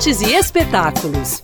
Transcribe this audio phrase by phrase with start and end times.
[0.00, 1.42] artes e espetáculos.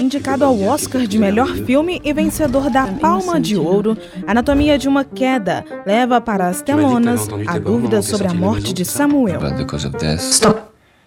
[0.00, 5.04] Indicado ao Oscar de melhor filme e vencedor da Palma de Ouro, Anatomia de uma
[5.04, 9.40] Queda leva para as telonas a dúvida sobre a morte de Samuel.
[10.18, 10.62] Stop.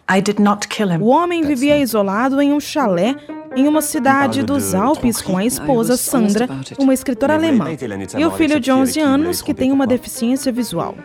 [0.09, 1.01] I did not kill him.
[1.01, 3.15] O homem vivia isolado em um chalé
[3.55, 6.47] em uma cidade dos Alpes com a esposa Sandra,
[6.77, 7.67] uma escritora alemã,
[8.17, 10.95] e o filho de 11 anos que tem uma deficiência visual.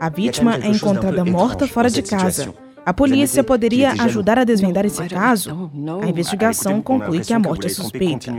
[0.00, 2.54] A vítima é encontrada morta fora de casa.
[2.88, 5.70] A polícia poderia ajudar a desvendar esse caso?
[6.02, 8.32] A investigação conclui que a morte é suspeita.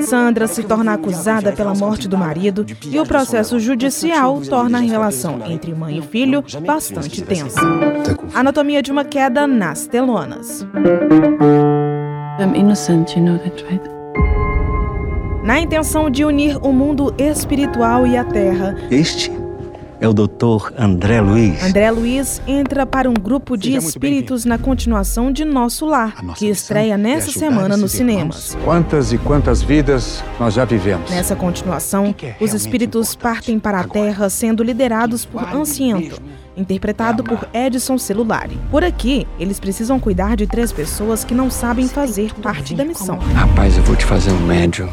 [0.00, 5.42] Sandra se torna acusada pela morte do marido e o processo judicial torna a relação
[5.46, 7.60] entre mãe e filho bastante tensa.
[8.34, 10.66] Anatomia de uma queda nas telonas.
[15.42, 19.32] Na intenção de unir o mundo espiritual e a terra, Este
[19.98, 20.72] é o Dr.
[20.78, 21.62] André Luiz.
[21.62, 26.98] André Luiz entra para um grupo de espíritos na continuação de Nosso Lar, que estreia
[26.98, 28.54] nessa semana nos cinemas.
[28.62, 31.10] Quantas e quantas vidas nós já vivemos.
[31.10, 36.20] Nessa continuação, os espíritos partem para a Terra sendo liderados por Anciento,
[36.56, 38.58] interpretado por Edson Celulari.
[38.70, 43.18] Por aqui, eles precisam cuidar de três pessoas que não sabem fazer parte da missão.
[43.34, 44.88] Rapaz, eu vou te fazer um médio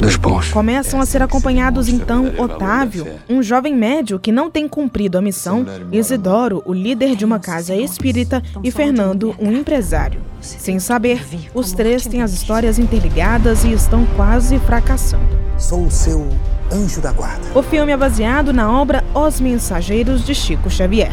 [0.00, 0.50] dos bons.
[0.50, 5.66] Começam a ser acompanhados então Otávio, um jovem médio que não tem cumprido a missão,
[5.90, 10.20] Isidoro, o líder de uma casa espírita, e Fernando, um empresário.
[10.40, 11.20] Sem saber,
[11.52, 15.38] os três têm as histórias interligadas e estão quase fracassando.
[15.58, 16.28] Sou o seu
[16.72, 17.46] anjo da guarda.
[17.54, 21.12] O filme é baseado na obra Os Mensageiros de Chico Xavier.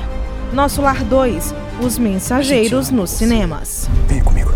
[0.54, 3.90] Nosso Lar 2, Os Mensageiros nos cinemas.
[4.08, 4.52] Venha comigo.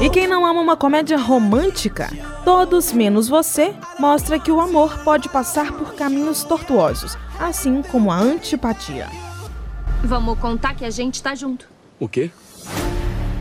[0.00, 2.08] E quem não ama uma comédia romântica,
[2.44, 8.16] Todos Menos Você mostra que o amor pode passar por caminhos tortuosos, assim como a
[8.16, 9.08] antipatia.
[10.04, 11.66] Vamos contar que a gente tá junto.
[11.98, 12.30] O quê?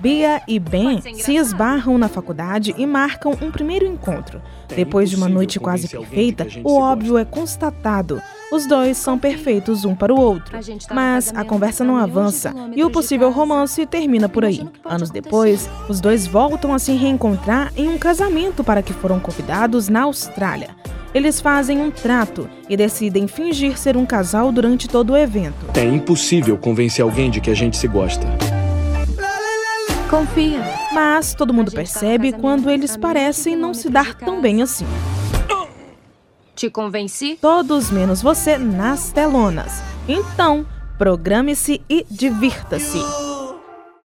[0.02, 4.42] Bia e Ben se esbarram na faculdade e marcam um primeiro encontro.
[4.68, 8.22] Depois de uma noite quase perfeita, o óbvio é constatado.
[8.52, 10.58] Os dois são perfeitos um para o outro.
[10.94, 14.68] Mas a conversa não avança e o possível romance termina por aí.
[14.86, 19.90] Anos depois, os dois voltam a se reencontrar em um casamento para que foram convidados
[19.90, 20.70] na Austrália.
[21.14, 25.66] Eles fazem um trato e decidem fingir ser um casal durante todo o evento.
[25.74, 28.28] É impossível convencer alguém de que a gente se gosta.
[30.10, 30.62] Confia.
[30.94, 34.86] Mas todo mundo percebe quando eles parecem não se dar tão bem assim.
[36.56, 37.38] Te convenci?
[37.40, 39.84] Todos menos você nas telonas.
[40.08, 40.66] Então,
[40.98, 43.27] programe-se e divirta-se.